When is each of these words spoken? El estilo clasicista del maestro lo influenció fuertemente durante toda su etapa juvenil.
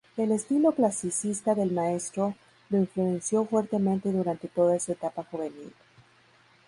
El 0.17 0.31
estilo 0.31 0.71
clasicista 0.71 1.53
del 1.53 1.71
maestro 1.73 2.33
lo 2.71 2.79
influenció 2.79 3.45
fuertemente 3.45 4.11
durante 4.11 4.47
toda 4.47 4.79
su 4.79 4.93
etapa 4.93 5.23
juvenil. 5.25 5.73